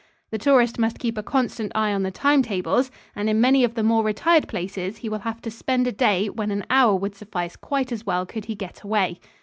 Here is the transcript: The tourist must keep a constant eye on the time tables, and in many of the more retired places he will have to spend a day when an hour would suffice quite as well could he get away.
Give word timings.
The 0.31 0.39
tourist 0.39 0.79
must 0.79 0.97
keep 0.97 1.15
a 1.15 1.21
constant 1.21 1.71
eye 1.75 1.93
on 1.93 2.01
the 2.01 2.09
time 2.09 2.41
tables, 2.41 2.89
and 3.15 3.29
in 3.29 3.39
many 3.39 3.63
of 3.63 3.75
the 3.75 3.83
more 3.83 4.03
retired 4.03 4.47
places 4.47 4.97
he 4.97 5.09
will 5.09 5.19
have 5.19 5.43
to 5.43 5.51
spend 5.51 5.85
a 5.85 5.91
day 5.91 6.27
when 6.27 6.49
an 6.49 6.65
hour 6.71 6.95
would 6.95 7.13
suffice 7.13 7.55
quite 7.55 7.91
as 7.91 8.03
well 8.03 8.25
could 8.25 8.45
he 8.45 8.55
get 8.55 8.81
away. 8.81 9.19